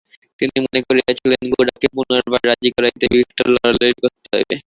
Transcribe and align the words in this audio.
তিনি 0.39 0.57
মনে 0.65 0.79
করিয়াছিলেন 0.87 1.41
গোরাকে 1.51 1.87
পুনর্বার 1.95 2.41
রাজি 2.49 2.69
করাইতে 2.75 3.05
বিস্তর 3.13 3.45
লড়ালড়ি 3.53 3.93
করিতে 4.01 4.27
হইবে। 4.33 4.55